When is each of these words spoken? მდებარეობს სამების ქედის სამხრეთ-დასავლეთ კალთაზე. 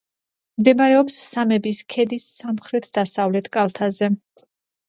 მდებარეობს 0.61 1.19
სამების 1.33 1.81
ქედის 1.95 2.25
სამხრეთ-დასავლეთ 2.39 3.51
კალთაზე. 3.59 4.11